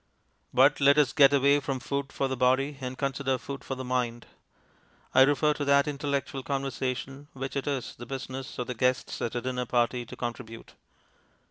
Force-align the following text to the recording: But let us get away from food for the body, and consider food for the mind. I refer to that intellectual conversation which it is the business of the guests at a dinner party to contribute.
But 0.51 0.79
let 0.81 0.97
us 0.97 1.13
get 1.13 1.31
away 1.31 1.59
from 1.59 1.79
food 1.79 2.11
for 2.11 2.27
the 2.27 2.35
body, 2.35 2.75
and 2.81 2.97
consider 2.97 3.37
food 3.37 3.63
for 3.63 3.75
the 3.75 3.85
mind. 3.85 4.25
I 5.13 5.21
refer 5.21 5.53
to 5.53 5.65
that 5.65 5.87
intellectual 5.87 6.41
conversation 6.41 7.27
which 7.33 7.55
it 7.55 7.67
is 7.67 7.93
the 7.95 8.07
business 8.07 8.57
of 8.57 8.65
the 8.65 8.73
guests 8.73 9.21
at 9.21 9.35
a 9.35 9.41
dinner 9.41 9.67
party 9.67 10.07
to 10.07 10.15
contribute. 10.15 10.73